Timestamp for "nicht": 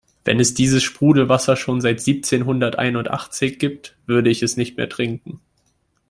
4.57-4.75